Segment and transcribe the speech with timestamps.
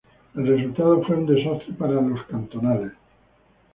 [0.35, 2.93] El resultado fue un desastre para los cantonales.